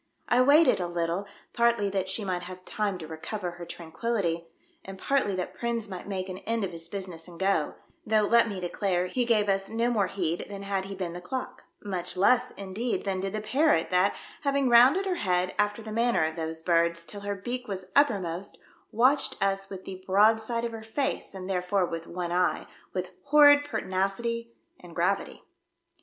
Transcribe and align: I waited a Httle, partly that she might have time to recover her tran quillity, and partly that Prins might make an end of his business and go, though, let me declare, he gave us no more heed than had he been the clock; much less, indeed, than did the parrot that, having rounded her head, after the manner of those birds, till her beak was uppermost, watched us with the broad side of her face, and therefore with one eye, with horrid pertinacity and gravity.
I 0.27 0.41
waited 0.41 0.79
a 0.79 0.85
Httle, 0.85 1.27
partly 1.53 1.87
that 1.91 2.09
she 2.09 2.25
might 2.25 2.41
have 2.41 2.65
time 2.65 2.97
to 2.97 3.07
recover 3.07 3.51
her 3.51 3.67
tran 3.67 3.91
quillity, 3.91 4.45
and 4.83 4.97
partly 4.97 5.35
that 5.35 5.53
Prins 5.53 5.87
might 5.89 6.07
make 6.07 6.27
an 6.27 6.39
end 6.39 6.63
of 6.63 6.71
his 6.71 6.87
business 6.89 7.27
and 7.27 7.39
go, 7.39 7.75
though, 8.03 8.23
let 8.23 8.49
me 8.49 8.59
declare, 8.59 9.05
he 9.05 9.25
gave 9.25 9.47
us 9.47 9.69
no 9.69 9.91
more 9.91 10.07
heed 10.07 10.47
than 10.49 10.63
had 10.63 10.85
he 10.85 10.95
been 10.95 11.13
the 11.13 11.21
clock; 11.21 11.65
much 11.83 12.17
less, 12.17 12.49
indeed, 12.57 13.05
than 13.05 13.19
did 13.19 13.33
the 13.33 13.41
parrot 13.41 13.91
that, 13.91 14.15
having 14.41 14.69
rounded 14.69 15.05
her 15.05 15.17
head, 15.21 15.53
after 15.59 15.83
the 15.83 15.91
manner 15.91 16.23
of 16.25 16.35
those 16.35 16.63
birds, 16.63 17.05
till 17.05 17.21
her 17.21 17.35
beak 17.35 17.67
was 17.67 17.91
uppermost, 17.95 18.57
watched 18.91 19.35
us 19.39 19.69
with 19.69 19.85
the 19.85 20.03
broad 20.07 20.41
side 20.41 20.65
of 20.65 20.71
her 20.71 20.81
face, 20.81 21.35
and 21.35 21.47
therefore 21.47 21.85
with 21.85 22.07
one 22.07 22.31
eye, 22.31 22.65
with 22.91 23.11
horrid 23.25 23.63
pertinacity 23.65 24.51
and 24.79 24.95
gravity. 24.95 25.43